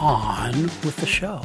[0.00, 0.52] On
[0.84, 1.42] with the show.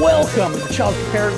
[0.00, 1.32] Welcome to Child Care.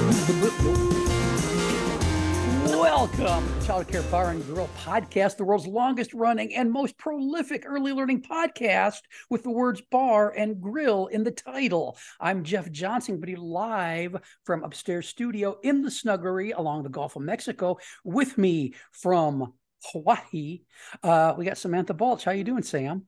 [2.67, 7.65] Welcome to Child Care Bar and Grill podcast, the world's longest running and most prolific
[7.67, 11.97] early learning podcast with the words bar and grill in the title.
[12.21, 17.23] I'm Jeff Johnson, but live from upstairs studio in the snuggery along the Gulf of
[17.23, 19.55] Mexico with me from
[19.93, 20.61] Hawaii.
[21.03, 22.25] Uh, we got Samantha Balch.
[22.25, 23.07] How you doing, Sam?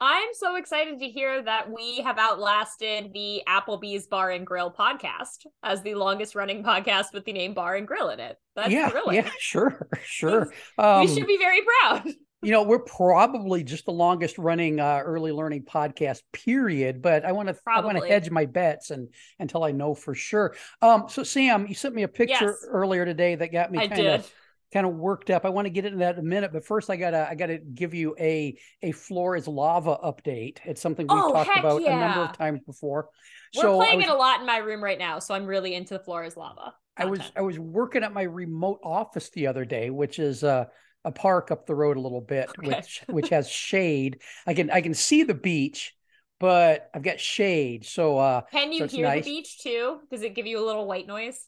[0.00, 5.46] I'm so excited to hear that we have outlasted the Applebee's Bar and Grill podcast
[5.62, 8.36] as the longest running podcast with the name Bar and Grill in it.
[8.54, 9.16] That's yeah, thrilling.
[9.16, 10.52] yeah, sure, sure.
[10.76, 12.04] Um, we should be very proud.
[12.42, 17.00] You know, we're probably just the longest running uh, early learning podcast, period.
[17.00, 19.08] But I want to, I want to hedge my bets and
[19.40, 20.54] until I know for sure.
[20.82, 22.66] Um, so Sam, you sent me a picture Yes.
[22.68, 24.32] earlier today that got me kind of
[24.76, 25.44] kind of worked up.
[25.44, 27.58] I want to get into that in a minute, but first I gotta I gotta
[27.58, 30.58] give you a a floor is lava update.
[30.64, 33.08] It's something we've Oh, talked about a number of times before.
[33.54, 35.74] We're so playing was, it a lot in my room right now, so I'm really
[35.74, 36.74] into the floor is lava.
[36.96, 37.20] I was.
[37.36, 40.66] I was working at my remote office the other day, which is uh,
[41.04, 42.68] a park up the road a little bit, Okay.
[42.68, 44.20] which which has shade.
[44.46, 45.94] I can I can see the beach,
[46.40, 47.84] but I've got shade.
[47.86, 49.24] So uh Can you so hear nice.
[49.24, 50.00] the beach too?
[50.10, 51.46] Does it give you a little white noise?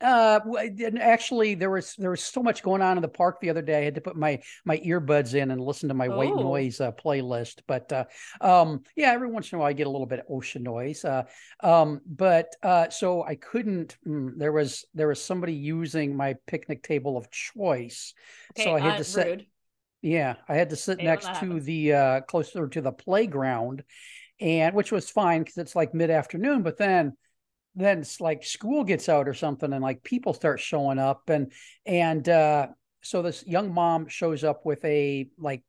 [0.00, 0.40] Uh,
[1.00, 3.80] actually, there was there was so much going on in the park the other day.
[3.80, 6.42] I had to put my my earbuds in and listen to my white Oh.
[6.42, 7.60] noise uh, playlist.
[7.66, 8.04] But uh,
[8.40, 11.04] um, yeah, every once in a while I get a little bit of ocean noise.
[11.04, 11.22] Uh,
[11.62, 13.96] um, but uh, so I couldn't.
[14.06, 18.14] Mm, there was there was somebody using my picnic table of choice.
[18.52, 19.26] Okay, so I had uh, to sit.
[19.26, 19.46] rude.
[20.02, 21.64] Yeah, I had to sit when next to happens.
[21.64, 23.84] the uh closer to the playground
[24.40, 27.16] and which was fine because it's like mid-afternoon, but then
[27.76, 31.52] then it's like school gets out or something and like people start showing up and
[31.86, 32.66] and uh
[33.02, 35.62] so this young mom shows up with a like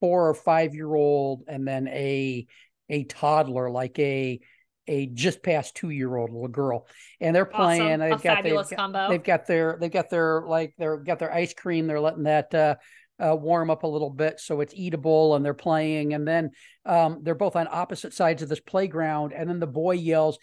[0.00, 2.46] four or five year old and then a
[2.88, 4.40] a toddler like a
[4.86, 6.86] a just past two year old little girl
[7.20, 8.00] and they're playing Awesome.
[8.00, 9.08] they've A got they've combo.
[9.08, 12.54] they've got their they've got their like they're got their ice cream they're letting that
[12.54, 12.74] uh
[13.20, 16.52] uh, warm up a little bit so it's eatable and they're playing and then
[16.86, 20.38] um, they're both on opposite sides of this playground and then the boy yells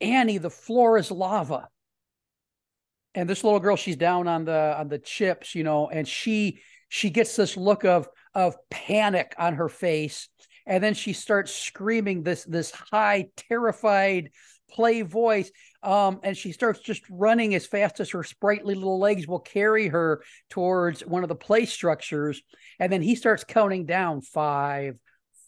[0.00, 1.68] annie the floor is lava.
[3.14, 6.60] And this little girl she's down on the on the chips you know and she
[6.88, 10.28] she gets this look of of panic on her face.
[10.66, 14.30] And then she starts screaming this this high terrified
[14.70, 15.50] play voice
[15.82, 19.88] um and she starts just running as fast as her sprightly little legs will carry
[19.88, 22.42] her towards one of the play structures.
[22.78, 24.96] And then he starts counting down five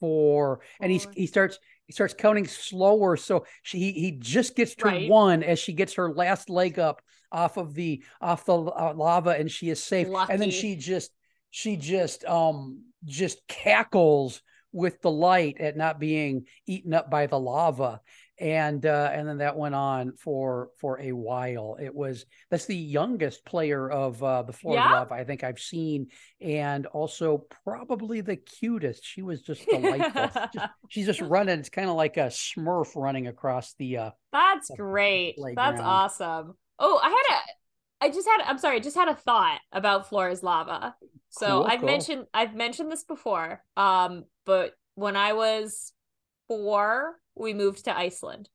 [0.00, 1.58] four and he's he starts
[1.90, 5.10] he starts counting slower so she he, he just gets to Right.
[5.10, 7.02] one as she gets her last leg up
[7.32, 10.06] off of the off the uh, lava and she is safe.
[10.30, 11.10] And then she just
[11.50, 14.40] she just um just cackles
[14.70, 18.00] with delight at not being eaten up by the lava
[18.40, 22.76] and uh and then that went on for for a while it was that's the
[22.76, 24.88] youngest player of uh the floor Yeah?
[24.88, 26.08] lava i think i've seen
[26.40, 31.90] and also probably the cutest she was just delightful just, she's just running it's kind
[31.90, 35.42] of like a smurf running across the uh That's the great.
[35.54, 36.54] That's awesome.
[36.78, 37.40] Oh, I had a
[38.02, 40.94] I just had I'm sorry, I just had a thought about Flora's lava.
[41.30, 41.86] So Cool, I've cool.
[41.86, 43.62] mentioned I've mentioned this before.
[43.76, 45.92] Um, but when I was
[46.48, 48.48] four, we moved to Iceland.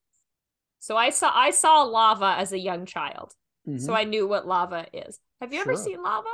[0.80, 3.34] So I saw I saw lava as a young child.
[3.66, 3.96] So mhm.
[3.98, 5.20] I knew what lava is.
[5.42, 6.30] Have you ever seen lava?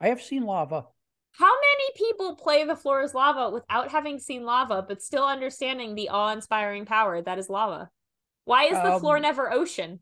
[0.00, 0.86] i have seen lava
[1.32, 5.94] How many people play the floor is lava without having seen lava, but still understanding
[5.94, 7.90] the awe-inspiring power that is lava?
[8.46, 10.00] Why is the floor Um, never ocean?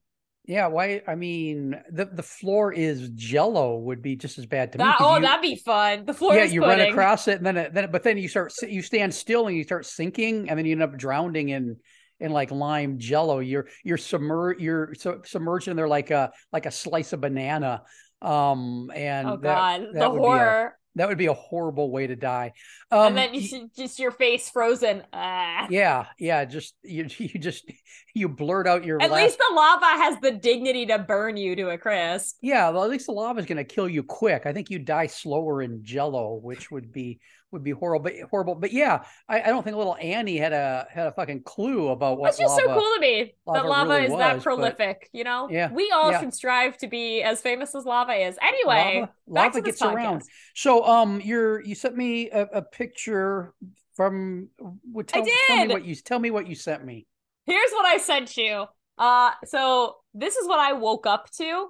[0.48, 1.02] Yeah, why?
[1.06, 4.84] I mean, the the floor is Jello would be just as bad to me.
[4.98, 6.06] Oh, you- that'd be fun.
[6.06, 8.54] The floor yeah, you run across it, and then it, then but then you start
[8.66, 11.76] you stand still and you start sinking, and then you end up drowning in
[12.18, 13.40] in like lime Jello.
[13.40, 17.82] You're you're submer you're so submerged in there like a like a slice of banana.
[18.22, 20.77] Um, and Oh that, god, that the horror.
[20.98, 22.52] That would be a horrible way to die.
[22.90, 25.02] Um, and then you just your face frozen.
[25.12, 25.66] Ah.
[25.70, 27.70] yeah, yeah, just you you just
[28.14, 31.56] you blurt out your At last least the lava has the dignity to burn you
[31.56, 32.36] to a crisp.
[32.42, 34.46] Yeah, well, at least the lava is going to kill you quick.
[34.46, 38.04] I think you die slower in Jello, which would be would be horrible.
[38.04, 38.54] But horrible.
[38.54, 42.18] But yeah, I, I don't think little Annie had a had a fucking clue about
[42.18, 42.62] what It's just lava.
[42.62, 45.08] so cool to me that lava lava really is was, that prolific.
[45.12, 46.20] You know, Yeah, we all yeah.
[46.20, 48.36] should strive to be as famous as lava is.
[48.42, 50.22] Anyway, lava, lava gets around.
[50.54, 53.54] So, um, you're you sent me a, a picture
[53.94, 54.48] from.
[54.90, 55.70] What, tell, tell me did.
[55.70, 57.06] what you tell me what you sent me.
[57.46, 58.66] Here's what I sent you.
[58.98, 61.68] Uh, so this is what I woke up to,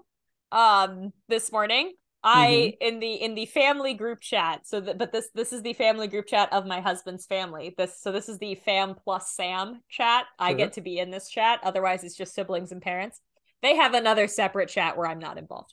[0.50, 1.92] um, this morning.
[2.22, 2.86] I Mm-hmm.
[2.86, 4.66] in the in the family group chat.
[4.66, 7.74] So, that but this this is the family group chat of my husband's family.
[7.78, 10.26] This so this is the fam plus Sam chat.
[10.38, 10.56] I Sure.
[10.56, 11.60] get to be in this chat.
[11.62, 13.20] Otherwise, it's just siblings and parents.
[13.62, 15.72] They have another separate chat where I'm not involved,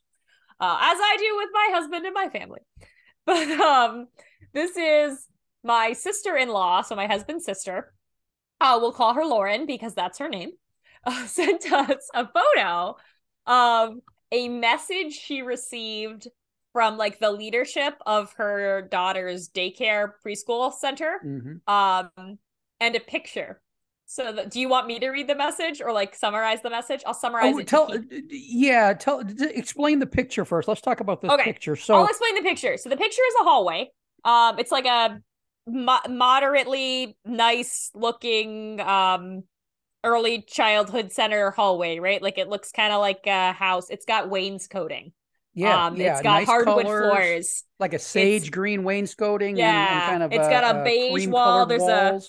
[0.59, 2.61] uh, as I do with my husband and my family.
[3.25, 4.07] But um,
[4.53, 5.27] this is
[5.63, 7.91] my sister in law, so my husband's sister.
[8.61, 10.51] Uh, we'll call her Lauren because that's her name.
[11.03, 12.95] Uh, sent us a photo
[13.47, 13.95] of
[14.35, 16.27] a message she received
[16.73, 22.09] from like the leadership of her daughter's daycare preschool center hmm um
[22.79, 23.61] and a picture
[24.07, 27.01] so that, do you want me to read the message or like summarize the message
[27.07, 27.91] i'll summarize Oh, it tell
[28.29, 30.67] yeah, tell explain the picture first.
[30.67, 31.75] Let's talk about this Okay, picture.
[31.75, 32.77] So, I'll explain the picture.
[32.77, 33.91] So the picture is a hallway.
[34.23, 35.19] Um, it's like a
[35.67, 39.43] mo- moderately nice looking um
[40.05, 42.21] early childhood center hallway, right?
[42.21, 43.89] Like it looks kind of like a house.
[43.89, 45.11] It's got wainscoting.
[45.53, 47.11] yeah, um, yeah, it's got nice hardwood colors.
[47.11, 47.63] floors.
[47.79, 51.27] like a sage green wainscoting and- and, Yeah, kind of it's a, got a beige
[51.27, 52.21] wall, there's a-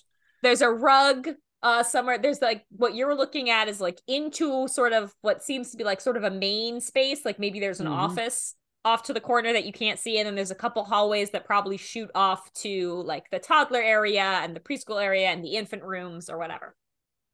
[0.42, 1.28] There's a rug
[1.62, 5.70] uh somewhere there's like what you're looking at is like into sort of what seems
[5.70, 7.92] to be like sort of a main space like maybe there's an Mhm.
[7.96, 11.30] office off to the corner that you can't see and then there's a couple hallways
[11.30, 15.54] that probably shoot off to like the toddler area and the preschool area and the
[15.56, 16.76] infant rooms or whatever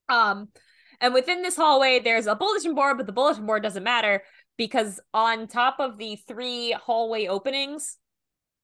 [0.09, 0.49] um
[1.01, 4.23] and within this hallway there's a bulletin board but the bulletin board doesn't matter
[4.57, 7.99] because on top of the three hallway openings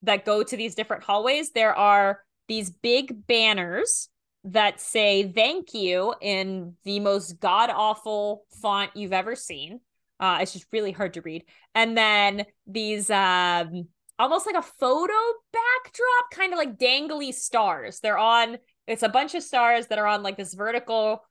[0.03, 4.09] that go to these different hallways there are these big banners
[4.45, 9.81] that say thank you in the most god awful font you've ever seen.
[10.21, 11.45] Uh, it's just really hard to read.
[11.75, 13.89] And then these um
[14.19, 15.13] almost like a photo
[15.53, 18.01] backdrop, kind of like dangly stars.
[18.01, 18.59] They're on
[18.89, 21.23] it's a bunch of stars that are on like this vertical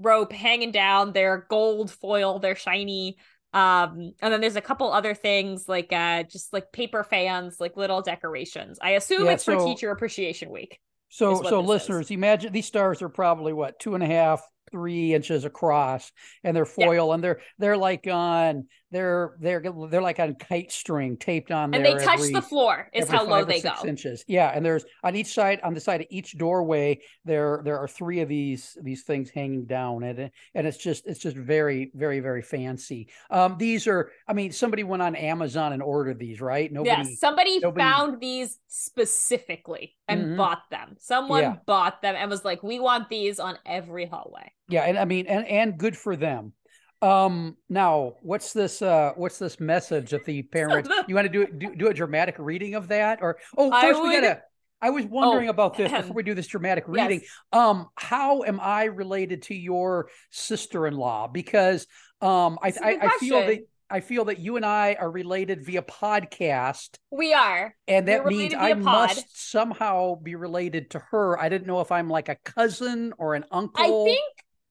[0.00, 1.12] rope hanging down.
[1.12, 3.16] They're gold foil, they're shiny.
[3.54, 7.76] Um, and then there's a couple other things like uh just like paper fans, like
[7.76, 8.78] little decorations.
[8.80, 10.78] I assume Yeah, it's for teacher appreciation week.
[11.08, 11.68] So, so this is.
[11.68, 16.10] listeners, imagine these stars are probably what two and a half, three inches across,
[16.44, 16.86] and they're Yeah.
[16.86, 21.74] foil, and they're they're like on they're they're they're like on kite string taped on
[21.74, 23.74] And they touch every- the floor is how low they go.
[23.86, 24.24] inches.
[24.26, 27.88] Yeah, and there's on each side, on the side of each doorway, there there are
[27.88, 32.20] three of these these things hanging down, and and it's just it's just very very
[32.20, 33.08] very fancy.
[33.30, 36.72] Um, these are, I mean, somebody went on Amazon and ordered these, right?
[36.72, 37.08] Nobody.
[37.10, 40.36] yes, somebody nobody- found these specifically and Mhm.
[40.36, 40.96] bought them.
[40.98, 41.56] Someone Yeah.
[41.66, 45.26] bought them and was like, "We want these on every hallway." Yeah, and I mean,
[45.26, 46.52] and and good for them.
[47.00, 48.82] Um, now what's this?
[48.82, 50.88] Uh, what's this message that the parents?
[51.06, 54.02] you want to do do do a dramatic reading of that, or oh, I first
[54.02, 54.42] we gotta.
[54.80, 57.20] I was wondering Oh, about this before we do this dramatic reading.
[57.22, 57.30] Yes.
[57.52, 61.28] Um, how am I related to your sister-in-law?
[61.28, 61.86] Because
[62.20, 63.58] um, I I, I feel that.
[63.90, 67.74] I feel that you and I are related via podcast, We are.
[67.86, 68.82] and that means I pod.
[68.84, 71.40] must somehow be related to her.
[71.40, 73.82] I didn't know if I'm like a cousin or an uncle.
[73.82, 74.22] I think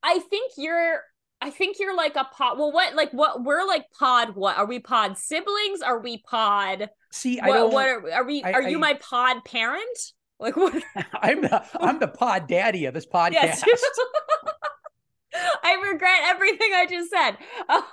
[0.08, 1.02] I think you're
[1.42, 2.58] I think you're like a pod.
[2.58, 4.58] Well, what like what we're like pod what?
[4.58, 5.82] Are we pod siblings?
[5.84, 7.74] Are we pod See, I what don't.
[7.74, 9.98] what are, are we I- are you I- my pod parent?
[10.40, 10.74] Like what
[11.14, 13.34] I'm the I'm the pod daddy of this podcast.
[13.34, 13.64] Yes.
[15.64, 17.38] I regret everything I just said.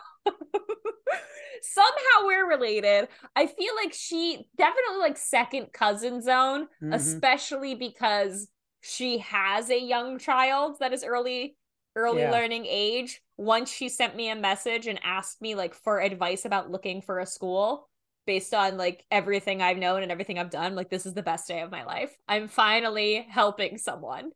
[1.62, 3.08] Somehow we're related.
[3.34, 6.94] I feel like she definitely like second cousin zone, Mhm.
[6.94, 8.48] especially because
[8.82, 11.56] she has a young child that is early
[11.96, 12.30] early Yeah.
[12.30, 13.20] learning age.
[13.36, 17.18] Once she sent me a message and asked me like for advice about looking for
[17.18, 17.88] a school
[18.26, 21.48] based on like everything I've known and everything I've done, like this is the best
[21.48, 22.16] day of my life.
[22.28, 24.30] I'm finally helping someone.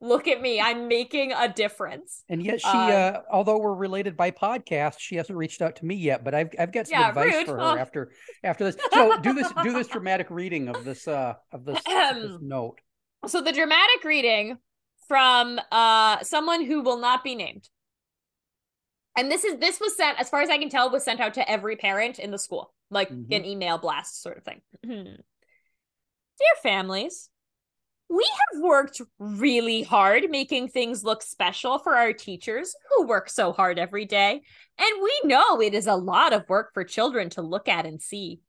[0.00, 0.60] Look at me.
[0.60, 2.24] I'm making a difference.
[2.28, 5.86] And yet she, uh, uh, although we're related by podcast, she hasn't reached out to
[5.86, 6.24] me yet.
[6.24, 7.46] But I've I've got some yeah, advice rude.
[7.46, 7.76] for her oh.
[7.76, 8.76] after after this.
[8.92, 12.80] So do this do this dramatic reading of this uh of this, this note.
[13.26, 14.58] So the dramatic reading
[15.08, 17.68] from uh someone who will not be named.
[19.16, 21.34] And this is this was sent, as far as I can tell, was sent out
[21.34, 23.32] to every parent in the school, like mm-hmm.
[23.32, 24.60] an email blast sort of thing.
[24.82, 25.16] Dear
[26.62, 27.30] families,
[28.10, 33.52] we have worked really hard making things look special for our teachers who work so
[33.52, 34.42] hard every day.
[34.78, 38.02] And we know it is a lot of work for children to look at and
[38.02, 38.40] see.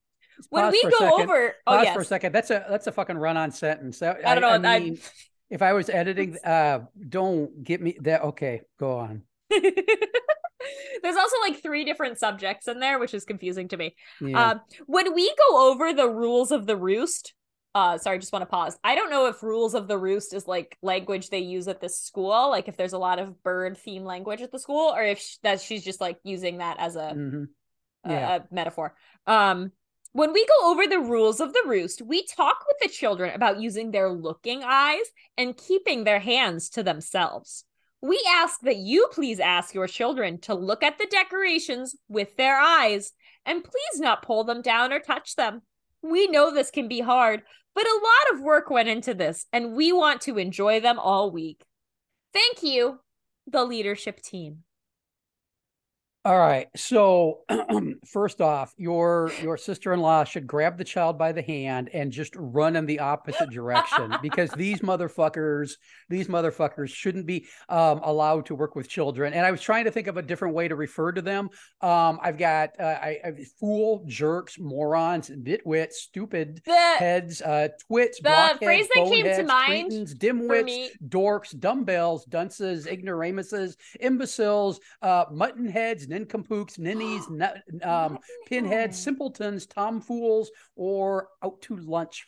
[0.50, 1.94] When we go over, oh yes.
[1.94, 2.34] for a second.
[2.34, 4.02] That's a that's a fucking run-on sentence.
[4.02, 4.70] I, I don't know.
[4.70, 5.00] I mean,
[5.50, 8.24] if I was editing, uh, don't get me that.
[8.24, 9.24] Okay, go on.
[9.50, 13.96] There's also like three different subjects in there, which is confusing to me.
[14.20, 14.52] Yeah.
[14.52, 17.34] Um, when we go over the rules of the roost,
[17.75, 20.48] uh sorry just want to pause i don't know if rules of the roost is
[20.48, 24.06] like language they use at this school like if there's a lot of bird theme
[24.06, 27.12] language at the school or if she, that she's just like using that as a,
[27.14, 27.44] mm-hmm.
[28.10, 28.36] yeah.
[28.36, 28.96] a, a metaphor
[29.28, 29.72] um
[30.16, 33.60] when we go over the rules of the roost, we talk with the children about
[33.60, 35.04] using their looking eyes
[35.38, 37.66] and keeping their hands to themselves.
[38.02, 42.58] We ask that you please ask your children to look at the decorations with their
[42.58, 43.12] eyes
[43.46, 45.64] and please not pull them down or touch them.
[46.02, 47.42] We know this can be hard,
[47.74, 51.30] but a lot of work went into this, and we want to enjoy them all
[51.30, 51.66] week.
[52.32, 53.02] Thank you,
[53.48, 54.64] the leadership team.
[56.25, 56.67] All right.
[56.75, 57.41] So
[58.12, 62.75] first off, your your sister-in-law should grab the child by the hand and just run
[62.75, 65.74] in the opposite direction because these motherfuckers,
[66.10, 69.34] these motherfuckers shouldn't be um, allowed to work with children.
[69.34, 71.48] And I was trying to think of a different way to refer to them.
[71.82, 78.20] Um, I've got uh, I, I, fool, jerks, morons, nitwits, stupid the, heads, uh, twits,
[78.20, 85.67] the phrase that came to mind cretins, dimwits, dorks, dumbbells, dunces, ignoramuses, imbeciles, uh, mutton
[85.67, 87.24] heads nincompoops, ninnies,
[87.84, 92.26] um, pinheads, simpletons, tomfools, or out to lunch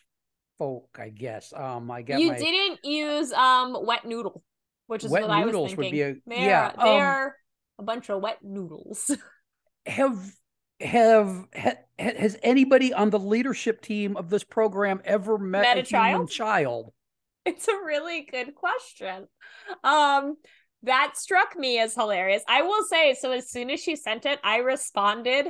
[0.58, 0.98] folk.
[1.00, 1.54] I guess.
[1.56, 2.38] Um, I guess you my...
[2.38, 4.44] didn't use um wet noodle,
[4.88, 5.78] which is wet what I was thinking.
[5.78, 7.32] Would be a, they're, yeah, they're um,
[7.80, 9.16] a bunch of wet noodles.
[9.86, 10.32] have
[10.80, 15.82] have ha, has anybody on the leadership team of this program ever met, met a,
[15.82, 16.30] a child?
[16.30, 16.94] child?
[17.46, 19.26] It's a really good question.
[19.82, 20.36] Um,
[20.84, 22.44] that struck me as hilarious.
[22.48, 25.48] I will say, so as soon as she sent it, I responded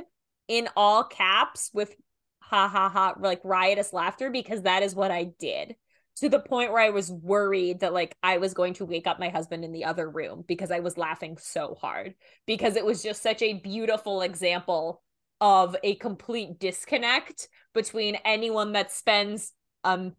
[0.48, 1.94] in all caps with
[2.40, 5.76] ha ha ha, like riotous laughter, because that is what I did
[6.20, 9.20] to the point where I was worried that like I was going to wake up
[9.20, 13.02] my husband in the other room because I was laughing so hard because it was
[13.02, 15.00] just such a beautiful example
[15.40, 19.52] of a complete disconnect between anyone that spends
[19.84, 20.14] um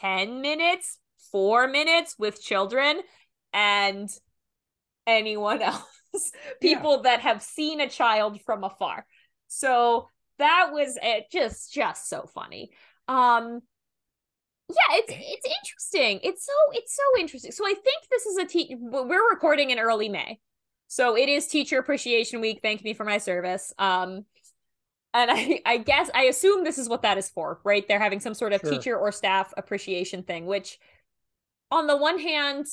[0.00, 0.98] 10 minutes,
[1.32, 3.00] 4 minutes with children
[3.54, 4.10] and
[5.06, 5.82] anyone else
[6.60, 7.02] people yeah.
[7.02, 9.06] that have seen a child from afar.
[9.48, 10.08] So
[10.38, 12.70] that was it just just so funny.
[13.08, 13.60] Um
[14.68, 16.20] yeah it's it's interesting.
[16.22, 17.52] It's so it's so interesting.
[17.52, 20.38] So i think this is a te- we're recording in early may.
[20.88, 22.60] So it is teacher appreciation week.
[22.62, 23.72] Thank me for my service.
[23.78, 24.24] Um
[25.16, 27.86] and I, I guess I assume this is what that is for, right?
[27.86, 28.70] They're having some sort of sure.
[28.70, 30.80] teacher or staff appreciation thing, which
[31.70, 32.66] on the one hand,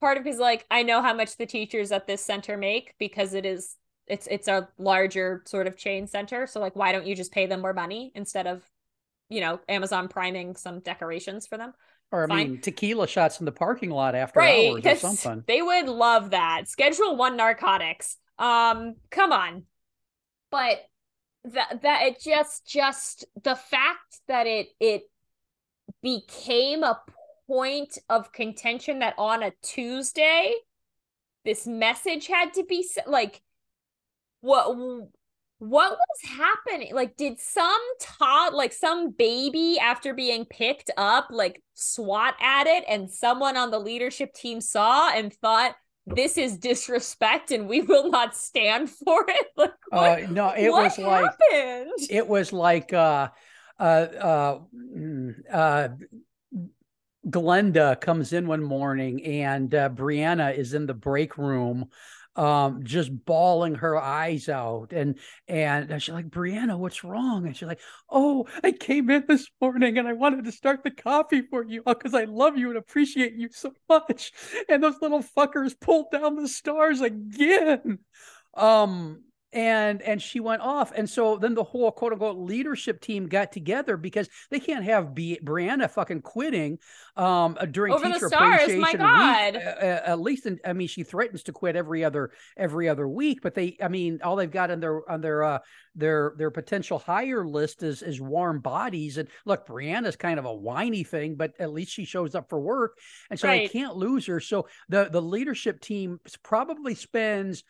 [0.00, 2.94] part of me is like i know how much the teachers at this center make
[2.98, 3.76] because it is
[4.06, 7.46] it's it's a larger sort of chain center so like why don't you just pay
[7.46, 8.62] them more money instead of
[9.28, 11.72] you know amazon priming some decorations for them
[12.12, 12.50] or I Fine.
[12.50, 15.44] mean, tequila shots in the parking lot after right, hours or something.
[15.46, 16.68] They would love that.
[16.68, 18.16] Schedule one narcotics.
[18.36, 19.64] Um, come on.
[20.50, 20.80] But
[21.44, 25.02] that that it just just the fact that it it
[26.02, 27.00] became a
[27.50, 30.54] point of contention that on a Tuesday,
[31.44, 33.42] this message had to be like,
[34.40, 34.76] what?
[35.58, 36.94] What was happening?
[36.94, 42.84] Like, did some tot, like some baby, after being picked up, like swat at it,
[42.88, 45.74] and someone on the leadership team saw and thought,
[46.06, 50.70] this is disrespect and we will not stand for it like what, uh, no it
[50.70, 51.90] was happened?
[51.98, 53.28] like it was like uh
[53.78, 55.88] uh uh, mm, uh
[57.30, 61.88] Glenda comes in one morning and uh, Brianna is in the break room
[62.36, 65.18] um just bawling her eyes out and
[65.48, 67.44] and she's like brianna what's wrong?
[67.46, 70.92] And she's like oh i came in this morning and i wanted to start the
[70.92, 74.32] coffee for you because i love you and appreciate you so much.
[74.68, 77.98] And those little fuckers pulled down the stars again.
[78.54, 83.26] Um and and she went off and so then the whole quote unquote leadership team
[83.26, 86.78] got together because they can't have B- brianna fucking quitting
[87.16, 88.98] um uh, during Over the teacher stars, appreciation my week.
[88.98, 89.56] God.
[89.56, 93.08] Uh, uh, at least in, i mean she threatens to quit every other every other
[93.08, 95.58] week but they i mean all they've got on their on their uh
[95.96, 100.54] their their potential hire list is is warm bodies and look brianna's kind of a
[100.54, 102.96] whiny thing but at least she shows up for work
[103.30, 107.64] and so they can't lose her so the the leadership team probably spends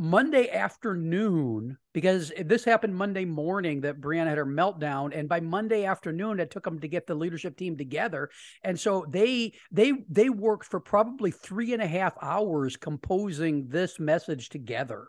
[0.00, 5.84] Monday afternoon, because this happened Monday morning that Brianna had her meltdown, and by Monday
[5.84, 8.30] afternoon, it took them to get the leadership team together,
[8.64, 14.00] and so they they they worked for probably three and a half hours composing this
[14.00, 15.08] message together.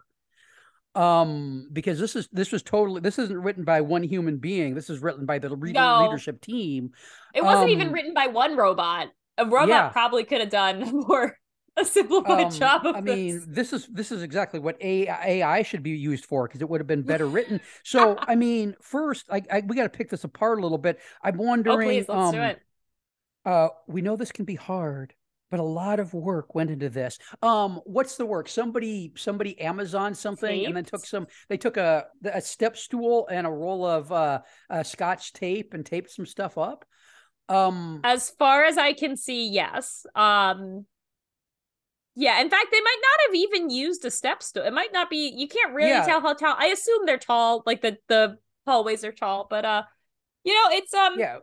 [0.94, 4.76] Um, because this is this was totally this isn't written by one human being.
[4.76, 6.04] This is written by the leader, No.
[6.04, 6.90] leadership team.
[7.34, 9.08] It wasn't even Um, written by one robot.
[9.38, 9.90] A robot Yeah.
[9.90, 11.38] probably could have done more
[11.78, 15.62] a simplified Um, job of I mean, this is this is exactly what AI, AI
[15.64, 17.62] should be used for because it would have been better written.
[17.84, 21.00] So, I mean, first, I, I we got to pick this apart a little bit.
[21.24, 21.74] I'm wondering.
[21.74, 22.00] oh wondering.
[22.00, 22.62] please, let's um, do it.
[23.46, 25.14] Uh, we know this can be hard,
[25.50, 27.18] but a lot of work went into this.
[27.42, 28.50] Um, what's the work?
[28.50, 31.28] Somebody somebody Amazon something and then took some.
[31.50, 35.86] They took a a step stool and a roll of uh, uh Scotch tape and
[35.86, 36.86] taped some stuff up.
[37.50, 40.06] Um, As far as I can see, yes.
[40.16, 40.86] Um
[42.16, 44.64] yeah, in fact, they might not have even used a step stool.
[44.64, 46.06] It might not be you can't really Yeah.
[46.06, 46.56] tell how tall.
[46.58, 48.38] I assume they're tall, like the the
[48.68, 49.84] hallways are tall, but uh
[50.44, 51.38] you know, it's um yeah,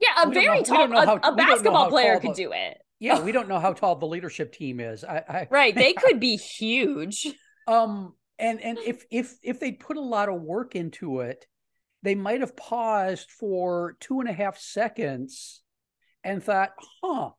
[0.00, 2.52] yeah, a We very know- tall a, how- a know basketball player could the- do
[2.52, 2.78] it.
[2.98, 3.20] yeah.
[3.22, 5.04] We don't know how tall the leadership team is.
[5.04, 7.26] I, I Right, they could be huge.
[7.66, 11.46] Um, and and if if if they put a lot of work into it,
[12.02, 15.62] they might have paused for two and a half seconds
[16.22, 16.70] and thought,
[17.02, 17.30] huh,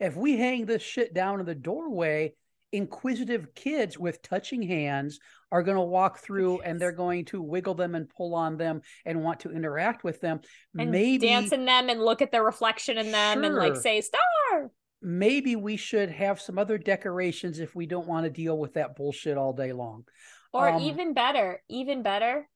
[0.00, 2.34] if we hang this shit down in the doorway,
[2.72, 5.18] inquisitive kids with touching hands
[5.50, 8.82] are going to walk through and they're going to wiggle them and pull on them
[9.06, 10.40] and want to interact with them.
[10.78, 14.00] And maybe dance in them and look at their reflection in them and like say
[14.02, 14.70] star.
[15.00, 18.96] maybe we should have some other decorations if we don't want to deal with that
[18.96, 20.04] bullshit all day long.
[20.52, 22.48] Or Um, even better, even better,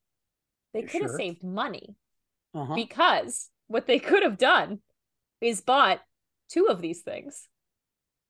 [0.74, 1.18] they could have Sure.
[1.18, 1.96] saved money.
[2.54, 2.74] Uh-huh.
[2.74, 4.80] because what they could have done
[5.40, 6.02] is bought
[6.52, 7.48] two of these things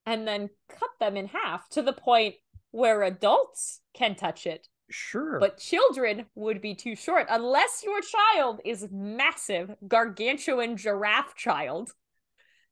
[0.07, 2.35] and then cut them in half to the point
[2.71, 5.39] where adults can touch it Sure.
[5.41, 11.91] but children would be too short unless your child is massive gargantuan giraffe child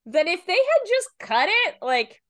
[0.06, 2.22] then if they had just cut it like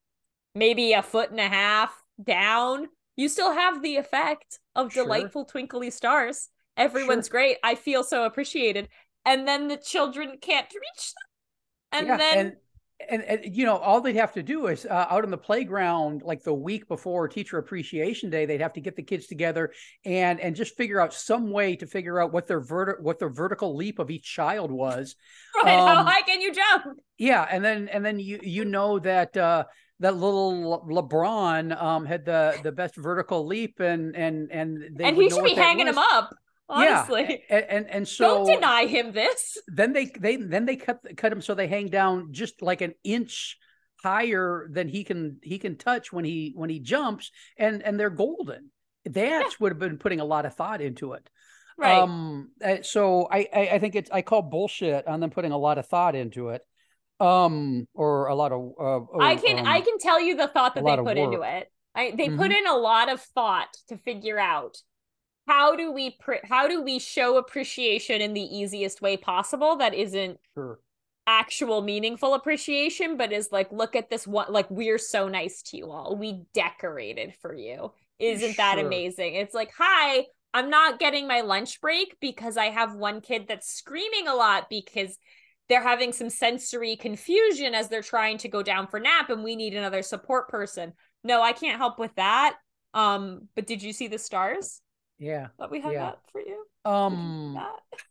[0.55, 5.05] maybe a foot and a half down you still have the effect of Sure.
[5.05, 7.33] delightful twinkly stars everyone's Sure.
[7.33, 8.89] great i feel so appreciated
[9.25, 12.57] and then the children can't reach them and Yeah, then and,
[13.09, 16.23] and and you know all they'd have to do is uh, out on the playground
[16.23, 19.73] like the week before teacher appreciation day they'd have to get the kids together
[20.05, 23.31] and and just figure out some way to figure out what their verti- what their
[23.31, 25.17] vertical leap of each child was
[25.65, 28.99] right, how um, high can you jump yeah and then and then you you know
[28.99, 29.65] that uh
[30.01, 35.05] that little Le- lebron um had the the best vertical leap and and and they
[35.05, 35.97] and he should be hanging was.
[35.97, 36.35] him up
[36.79, 37.07] Yeah,
[37.49, 39.59] and and, and so don't deny him this.
[39.69, 42.95] then they they then they cut cut him so they hang down just like an
[43.05, 43.59] inch
[44.03, 48.11] higher than he can he can touch when he when he jumps and and they're
[48.11, 48.71] golden.
[49.05, 51.29] That would have been putting a lot of thought into it.
[51.79, 51.99] Right.
[52.03, 55.57] Um uh, so I, I i think it's i call bullshit on them putting a
[55.59, 56.63] lot of thought into it
[57.21, 60.75] um or a lot of uh, I can um, I can tell you the thought
[60.75, 61.71] that they put into it.
[61.95, 62.59] I they put Mhm.
[62.59, 64.77] in a lot of thought to figure out
[65.51, 69.95] how do we pr- how do we show appreciation in the easiest way possible that
[69.95, 70.79] isn't sure
[71.27, 75.77] actual meaningful appreciation but is like look at this one like we're so nice to
[75.77, 76.17] you all.
[76.17, 77.93] We decorated for you.
[78.19, 79.35] Isn't that amazing?
[79.35, 83.73] It's like, "Hi, I'm not getting my lunch break because I have one kid that's
[83.73, 85.17] screaming a lot because
[85.69, 89.55] they're having some sensory confusion as they're trying to go down for nap and we
[89.57, 90.93] need another support person.
[91.23, 92.57] No, I can't help with that.
[92.93, 94.83] Um, but did you see the stars
[95.21, 96.09] yeah that we hung Yeah.
[96.09, 96.47] up for you?
[96.47, 97.57] Did you see um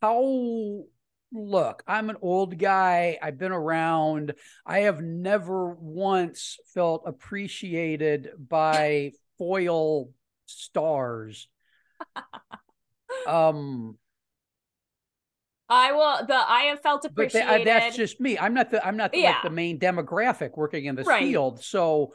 [0.00, 0.84] how
[1.32, 4.34] look i'm an old guy i've been around
[4.66, 10.10] i have never once felt appreciated by foil
[10.46, 11.48] stars
[13.28, 13.96] um
[15.68, 17.60] I will the I have felt but appreciated.
[17.60, 20.86] tha- that's just me i'm not the i'm not the, like the main demographic working
[20.86, 21.28] in this Right.
[21.28, 22.14] field so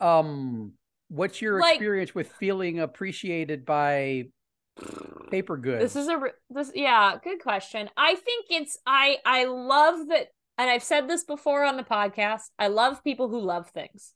[0.00, 0.72] um
[1.08, 4.24] what's your Like- experience with feeling appreciated by
[5.30, 7.88] paper goods This is a this yeah, good question.
[7.96, 12.42] I think it's I I love that and I've said this before on the podcast.
[12.58, 14.12] I love people who love things.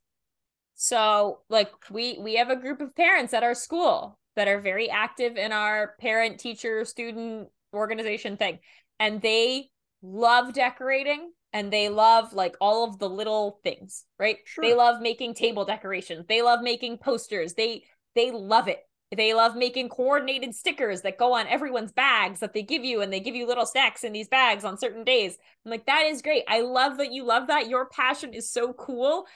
[0.75, 4.89] So, like we we have a group of parents at our school that are very
[4.91, 8.59] active in our parent teacher student organization thing
[8.99, 9.71] and they
[10.03, 14.39] love decorating and they love like all of the little things right?
[14.45, 14.63] Sure.
[14.63, 16.27] they love making table decorations.
[16.29, 17.55] They love making posters.
[17.55, 17.85] They
[18.15, 18.81] they love it.
[19.17, 23.13] They love making coordinated stickers that go on everyone's bags that they give you and
[23.13, 25.37] they give you little snacks in these bags on certain days.
[25.65, 26.45] I'm like that is great.
[26.49, 27.69] I love that you love that.
[27.69, 29.27] Your passion is so cool.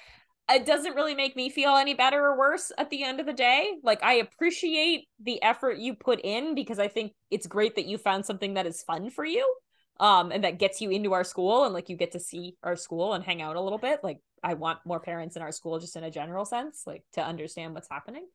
[0.49, 3.33] It doesn't really make me feel any better or worse at the end of the
[3.33, 3.73] day.
[3.83, 7.99] Like I appreciate the effort you put in because I think it's great that you
[7.99, 9.53] found something that is fun for you.
[10.01, 12.75] Um, and that gets you into our school and like you get to see our
[12.75, 14.01] school and hang out a little bit.
[14.03, 17.25] Like I want more parents in our school just in a general sense, like to
[17.25, 18.27] understand what's happening.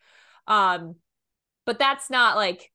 [0.47, 0.95] Um,
[1.65, 2.71] but that's not like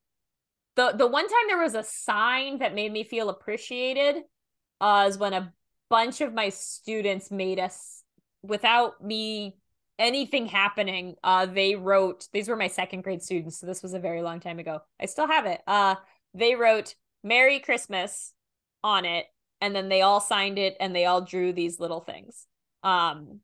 [0.77, 4.23] the the one time there was a sign that made me feel appreciated
[4.81, 5.53] uh is when a
[5.91, 8.03] bunch of my students made us
[8.43, 9.57] without me
[9.99, 13.99] anything happening uh they wrote these were my second grade students so this was a
[13.99, 15.95] very long time ago i still have it uh
[16.35, 18.34] they wrote merry christmas
[18.85, 19.27] on it
[19.61, 22.47] and then they all signed it and they all drew these little things
[22.85, 23.41] um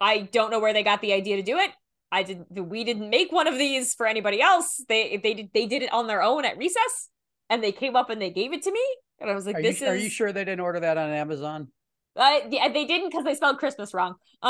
[0.00, 1.70] i don't know where they got the idea to do it
[2.12, 5.66] i didn't we didn't make one of these for anybody else they they did they
[5.66, 7.08] did it on their own at recess
[7.50, 8.84] and they came up and they gave it to me
[9.20, 10.98] and i was like Are this you, is are you sure they didn't order that
[10.98, 11.68] on Amazon?
[12.16, 14.14] uh, yeah, they didn't because they spelled Christmas wrong.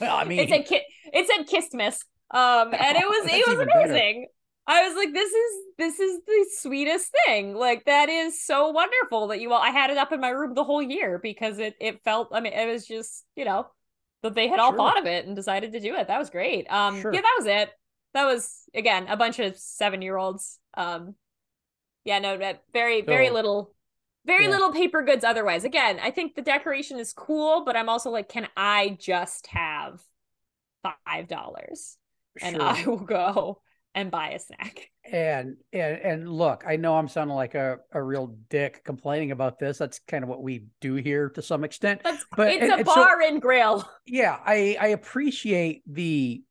[0.00, 1.98] Well, I mean, it said ki- it said Kissmas.
[2.30, 4.26] Um, and it was it was even better.
[4.66, 7.54] I was like, this is this is the sweetest thing.
[7.54, 9.60] Like that is so wonderful that you all.
[9.60, 12.28] I had it up in my room the whole year because it it felt.
[12.32, 13.66] I mean, it was just you know
[14.22, 14.76] that they had all Sure.
[14.78, 16.06] thought of it and decided to do it.
[16.06, 16.70] That was great.
[16.70, 17.12] Um, Sure.
[17.12, 17.70] yeah, that was it.
[18.14, 20.58] That was again a bunch of seven year olds.
[20.74, 21.16] Um,
[22.04, 23.74] yeah, no, that very very So- little
[24.24, 24.50] very Yeah.
[24.50, 28.28] little paper goods otherwise again i think the decoration is cool but i'm also like
[28.28, 30.00] can i just have
[30.84, 31.96] five dollars
[32.40, 33.60] and i will go
[33.94, 38.02] and buy a snack and and and look, I know I'm sounding like a, a
[38.02, 39.78] real dick complaining about this.
[39.78, 42.00] That's kind of what we do here to some extent.
[42.04, 46.42] That's, But- it's and- a and so- bar and grill Yeah, I I appreciate the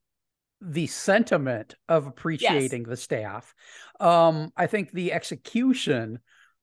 [0.63, 3.56] the sentiment of appreciating the staff.
[3.99, 6.19] Um, I think the execution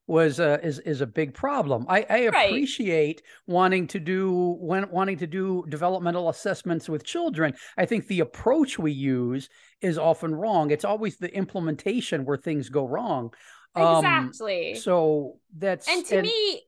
[0.08, 1.86] was uh, is is a big problem.
[1.88, 2.48] I, I Right.
[2.48, 7.54] appreciate wanting to do when wanting to do developmental assessments with children.
[7.76, 9.48] I think the approach we use
[9.80, 10.70] is often wrong.
[10.70, 13.32] It's always the implementation where things go wrong.
[13.76, 16.62] Um, exactly So that's and to me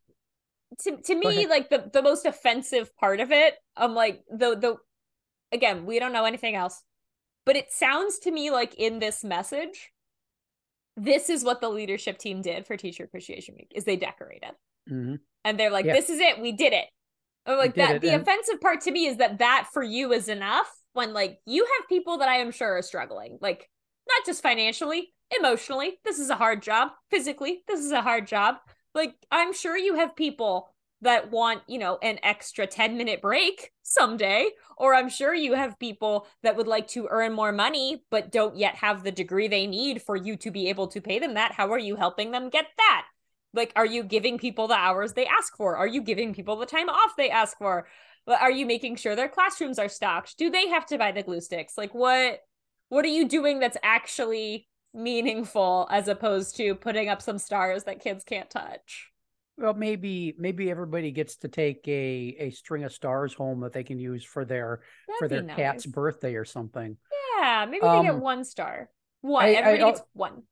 [0.80, 4.76] to, to me like the, the most offensive part of it i'm like the the
[5.52, 6.82] again we don't know anything else
[7.44, 9.90] but it sounds to me like in this message
[11.02, 14.52] this is what the leadership team did for teacher appreciation week is they decorated.
[14.88, 15.20] Mhm.
[15.44, 15.92] and they're like Yeah.
[15.94, 16.86] this is it we did it.
[17.46, 20.12] I'm like that it, the and- offensive part to me is that that for you
[20.12, 23.68] is enough when like you have people that i am sure are struggling like
[24.08, 25.98] not just financially emotionally.
[26.04, 26.90] This is a hard job.
[27.10, 28.56] Physically this is a hard job.
[28.94, 33.70] Like i'm sure you have people that want you know an extra 10 minute break
[33.82, 38.30] someday or i'm sure you have people that would like to earn more money but
[38.30, 41.34] don't yet have the degree they need for you to be able to pay them
[41.34, 41.52] that.
[41.52, 43.06] How are you helping them get that?
[43.52, 45.76] Like are you giving people the hours they ask for?
[45.76, 47.86] Are you giving people the time off they ask for?
[48.26, 50.36] But are you making sure their classrooms are stocked?
[50.38, 51.76] Do they have to buy the glue sticks?
[51.76, 52.40] Like what
[52.88, 58.00] what are you doing that's actually meaningful as opposed to putting up some stars that
[58.00, 59.09] kids can't touch
[59.60, 63.84] Well, maybe maybe everybody gets to take a a string of stars home that they
[63.84, 64.80] can use for their
[65.18, 66.96] for That'd their be cat's birthday or something.
[67.38, 68.88] yeah maybe they get Um, one star
[69.20, 70.42] one I- I everybody al- gets one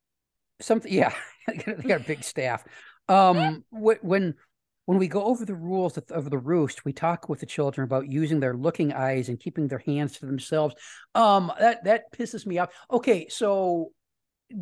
[0.60, 1.14] Something, yeah,
[1.46, 2.64] they got a big staff.
[3.08, 4.34] Um, when
[4.86, 7.84] when we go over the rules of, of the roost, we talk with the children
[7.84, 10.74] about using their looking eyes and keeping their hands to themselves.
[11.14, 12.70] Um, that that pisses me off.
[12.90, 13.92] Okay, so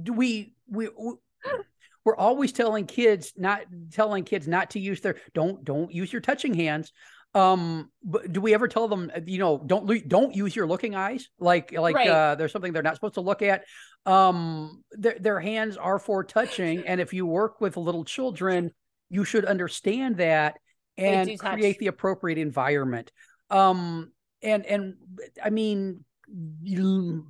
[0.02, 0.88] do we we.
[0.98, 1.14] we
[2.06, 6.22] we're always telling kids not telling kids not to use their don't don't use your
[6.22, 6.92] touching hands.
[7.34, 11.28] Um but do we ever tell them you know don't don't use your looking eyes?
[11.40, 12.08] Like like Right.
[12.08, 13.64] uh there's something they're not supposed to look at.
[14.06, 16.86] Um their, their hands are for touching.
[16.86, 18.70] And if you work with little children
[19.10, 20.58] you should understand that
[20.96, 23.10] and create the appropriate environment.
[23.50, 24.94] Um and and
[25.42, 26.04] i mean
[26.62, 27.26] you,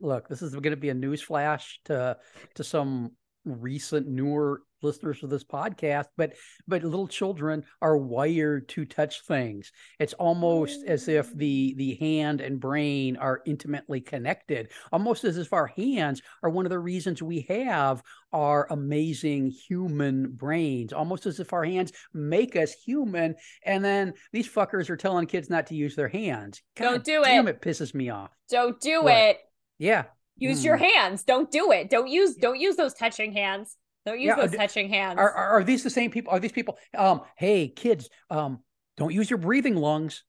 [0.00, 2.16] look this is going to be a news flash to
[2.54, 3.12] to some
[3.46, 6.34] recent newer listeners of this podcast but
[6.68, 9.72] but little children are wired to touch things.
[9.98, 14.70] It's almost as if the the hand and brain are intimately connected.
[14.92, 20.30] Almost as if our hands are one of the reasons we have our amazing human
[20.32, 20.92] brains.
[20.92, 25.48] Almost as if our hands make us human and then these fuckers are telling kids
[25.48, 26.60] not to use their hands.
[26.76, 27.56] Don't do damn it.
[27.56, 28.30] it pisses me off.
[28.50, 29.14] Don't do What?
[29.14, 29.38] it.
[29.78, 30.04] Yeah
[30.38, 31.24] use your hands.
[31.24, 31.90] Don't do it.
[31.90, 33.76] Don't use don't use those touching hands.
[34.04, 35.18] Don't use Yeah, those touching hands.
[35.18, 36.32] Are, are are these the same people?
[36.32, 36.78] Are these people?
[36.96, 38.60] Um, hey kids, um,
[38.96, 40.22] don't use your breathing lungs.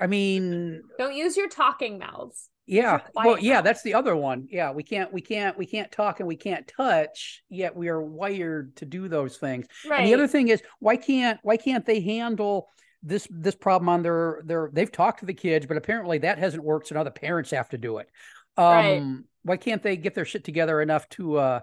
[0.00, 2.48] I mean, don't use your talking mouths.
[2.66, 3.00] yeah.
[3.14, 3.64] Well, yeah, mouth.
[3.64, 4.46] that's the other one.
[4.50, 7.42] Yeah, we can't, we can't, we can't talk and we can't touch.
[7.50, 9.66] Yet we are wired to do those things.
[9.84, 10.00] Right.
[10.00, 12.68] And the other thing is, why can't why can't they handle
[13.02, 14.70] this this problem on their their?
[14.72, 17.68] They've talked to the kids, but apparently that hasn't worked, so now the parents have
[17.70, 18.08] to do it.
[18.56, 19.02] Um, Right.
[19.44, 21.60] Why can't they get their shit together enough to uh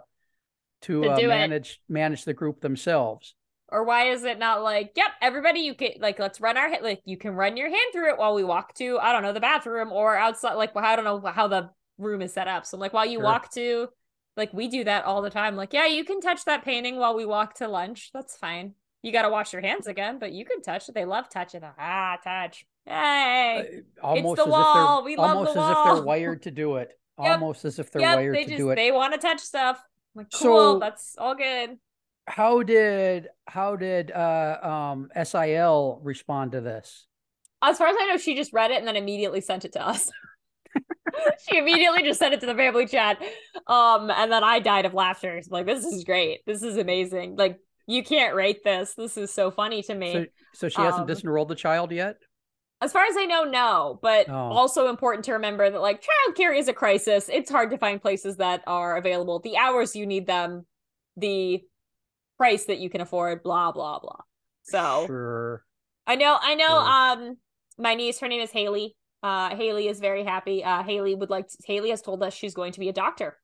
[0.83, 1.39] to, To uh, do it.
[1.39, 3.35] manage manage the group themselves?
[3.71, 7.01] or why is it not like, yep, everybody you can like let's run our like
[7.05, 9.39] you can run your hand through it while we walk to I don't know the
[9.39, 12.65] bathroom or outside like well, I don't know how the room is set up.
[12.65, 13.25] So like while you Sure.
[13.25, 13.89] walk to
[14.37, 15.55] like we do that all the time.
[15.55, 18.09] Like, yeah, you can touch that painting while we walk to lunch.
[18.13, 18.73] That's fine.
[19.01, 20.95] You got to wash your hands again, but you can touch it.
[20.95, 21.61] They love touching.
[21.77, 22.65] Ah, touch.
[22.85, 23.81] Hey.
[24.01, 24.99] Uh, almost the as wall.
[24.99, 25.95] if We they're love almost the as if wall.
[25.95, 26.91] they're wired to do it.
[27.21, 27.31] Yep.
[27.41, 28.75] Almost as if they're yep, wired they to just do it.
[28.77, 29.77] they want to touch stuff.
[30.15, 31.77] I'm like, So- cool, that's all good.
[32.27, 34.57] How did how did uh
[34.95, 37.07] um SIL respond to this?
[37.61, 39.85] As far as I know, she just read it and then immediately sent it to
[39.85, 40.09] us.
[41.49, 43.17] she immediately just sent it to the family chat.
[43.67, 45.41] Um, and then I died of laughter.
[45.49, 46.39] Like, this is great.
[46.45, 47.35] This is amazing.
[47.35, 48.93] Like, you can't rate this.
[48.95, 50.13] This is so funny to me.
[50.13, 52.15] So so she hasn't Um, disenrolled the child yet?
[52.81, 53.99] As far as I know, no.
[54.01, 54.33] But Oh.
[54.33, 57.29] also important to remember that like childcare is a crisis.
[57.31, 59.39] It's hard to find places that are available.
[59.39, 60.65] The hours you need them,
[61.17, 61.61] the
[62.37, 64.21] price that you can afford, blah blah blah.
[64.63, 65.65] So Sure.
[66.07, 66.67] I know, I know.
[66.67, 67.27] Sure.
[67.29, 67.37] Um,
[67.77, 68.95] my niece, her name is Haley.
[69.21, 70.63] Uh, Haley is very happy.
[70.63, 71.49] Uh, Haley would like.
[71.49, 73.37] To, Haley has told us she's going to be a doctor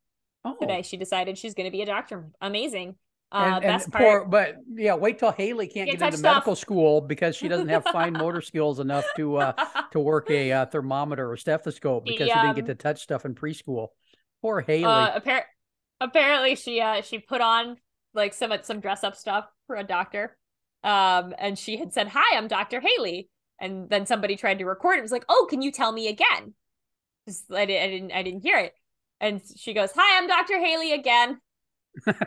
[0.45, 0.55] Oh.
[0.59, 0.81] today.
[0.81, 2.31] She decided she's going to be a doctor.
[2.39, 2.95] Amazing.
[3.31, 7.35] Uh, and, poor, but yeah, wait till Haley can't Can't get into medical school because
[7.35, 9.53] she doesn't have fine motor skills enough to uh
[9.91, 13.35] to work a uh, thermometer or stethoscope because she didn't get to touch stuff in
[13.35, 13.89] preschool.
[14.41, 14.85] Poor Haley.
[14.85, 15.43] uh, appar-
[15.99, 17.77] apparently she uh she put on
[18.13, 20.37] like some some dress up stuff for a doctor.
[20.83, 24.97] Um, and she had said, "Hi, I'm Doctor Haley." And then somebody tried to record
[24.97, 24.99] it.
[24.99, 26.53] It was like, "Oh, can you tell me again?"
[27.27, 28.73] I, I didn't I didn't hear it.
[29.19, 31.39] And she goes, "Hi, I'm Doctor Haley again."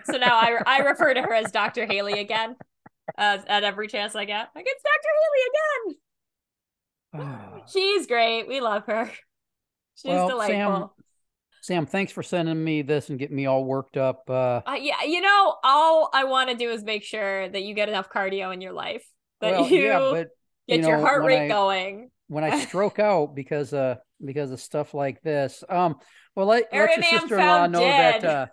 [0.05, 2.57] So now I I refer to her as Doctor Haley again.
[3.17, 6.01] Uh, at every chance I get, like it's Doctor Haley again.
[7.15, 7.63] Ah.
[7.67, 8.47] She's great.
[8.49, 9.11] We love her.
[9.97, 10.95] She's Well, delightful.
[11.63, 14.25] Sam, thanks for sending me this and getting me all worked up.
[14.29, 17.75] Uh, Uh, yeah, you know, all I want to do is make sure that you
[17.75, 19.05] get enough cardio in your life,
[19.41, 20.29] that well, you yeah, but
[20.69, 22.11] get you your heart rate I- going.
[22.29, 25.65] when I stroke out because uh because of stuff like this.
[25.69, 25.97] Um,
[26.37, 28.25] well, let, let your sister-in-law know that.
[28.25, 28.47] Uh,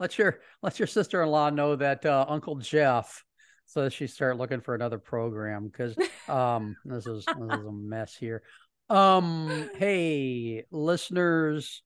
[0.00, 3.22] let your let your sister-in-law know that uh, Uncle Jeff.
[3.66, 5.94] So that she start looking for another program because
[6.28, 8.42] um this is this is a mess here.
[8.88, 11.84] Um, hey listeners,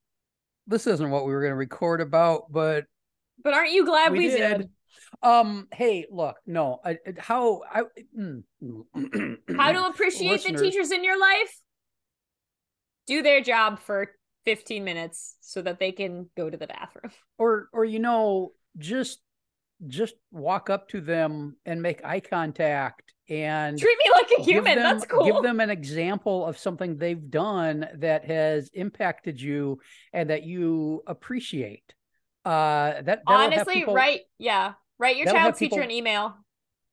[0.67, 2.87] this isn't what we were going to record about, but
[3.43, 4.57] But aren't you glad we, we did?
[4.59, 4.71] did.
[5.23, 7.83] Um, hey, look, no, I, I- how I
[8.19, 8.45] mm,
[9.59, 11.55] How to appreciate the teachers in your life?
[13.07, 14.11] Do their job for
[14.45, 17.13] 15 minutes so that they can go to the bathroom.
[17.39, 19.21] or or you know just
[19.87, 24.77] just walk up to them and make eye contact and Treat me like a human.
[24.77, 25.25] them, That's cool.
[25.25, 29.81] give them an example of something they've done that has impacted you
[30.13, 31.95] and that you appreciate
[32.45, 34.75] uh that Honestly, people- write, yeah.
[34.99, 36.37] Write your child's teacher people- an email.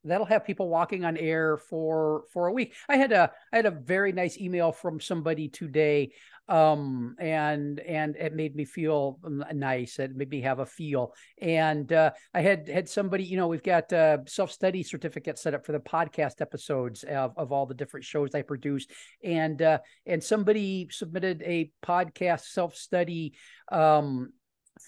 [0.03, 3.67] that'll have people walking on air for for a week i had a i had
[3.67, 6.11] a very nice email from somebody today
[6.49, 9.19] um and and it made me feel
[9.53, 13.47] nice it made me have a feel and uh i had had somebody you know
[13.47, 17.73] we've got uh self-study certificate set up for the podcast episodes of, of all the
[17.73, 18.85] different shows i produce
[19.23, 23.33] and uh and somebody submitted a podcast self-study
[23.71, 24.31] um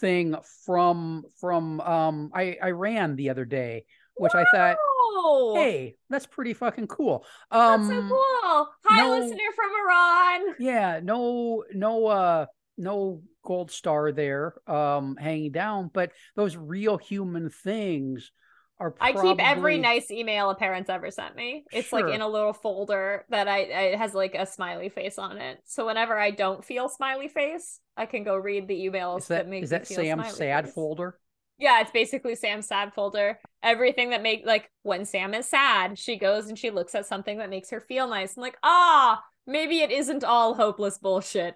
[0.01, 0.35] thing
[0.65, 3.85] from from um i i ran the other day
[4.15, 8.69] which i thought Oh, hey that's pretty fucking cool that's um so cool.
[8.85, 10.55] Hi, no- listener from Iran.
[10.59, 12.45] yeah no no uh
[12.77, 18.31] no gold star there um hanging down but those real human things
[18.79, 21.63] are I keep every nice email a parent's ever sent me.
[21.71, 25.37] It's like in a little folder that I it has like a smiley face on
[25.37, 25.59] it.
[25.65, 29.47] So whenever I don't feel smiley face, I can go read the emails is that
[29.47, 30.73] make is me that feel sam's sad face.
[30.73, 31.19] folder
[31.57, 33.39] Yeah, it's basically Sam's sad folder.
[33.61, 37.37] Everything that make like when Sam is sad, she goes and she looks at something
[37.37, 38.35] that makes her feel nice.
[38.35, 41.55] And like, ah, maybe it isn't all hopeless bullshit.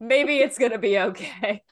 [0.00, 1.62] Maybe it's gonna be okay.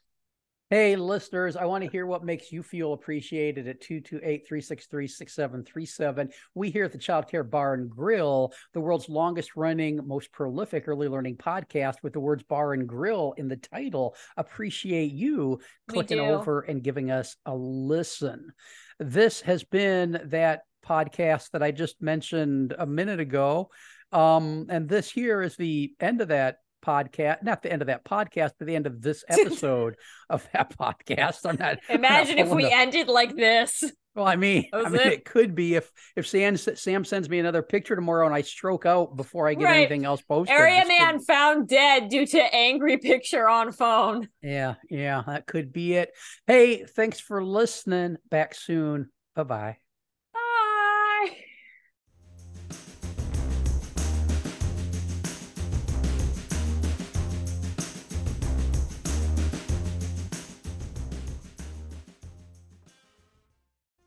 [0.69, 6.31] Hey, listeners, I want to hear what makes you feel appreciated at 228 363 6737.
[6.57, 10.89] We here at the Child Care Bar and Grill, the world's longest running, most prolific
[10.89, 16.19] early learning podcast with the words bar and grill in the title, appreciate you clicking
[16.19, 18.53] over and giving us a listen.
[18.99, 23.71] This has been that podcast that I just mentioned a minute ago.
[24.11, 28.05] Um, and this here is the end of that podcast, not the end of that
[28.05, 29.97] podcast, but the end of this episode
[30.31, 31.41] of that podcast.
[31.45, 31.79] I'm not.
[31.89, 33.85] Imagine I'm not if we ended like this.
[34.15, 35.13] Well, I mean, I mean, it?
[35.13, 35.25] it?
[35.27, 39.15] could be if if Sam Sam sends me another picture tomorrow and I stroke out
[39.15, 39.77] before I get right.
[39.77, 40.57] anything else posted.
[40.57, 41.27] Area man could...
[41.27, 44.29] found dead due to angry picture on phone.
[44.43, 46.13] Yeah, yeah, that could be it.
[46.47, 48.17] Hey, thanks for listening.
[48.31, 49.11] Back soon.
[49.35, 49.77] Bye bye.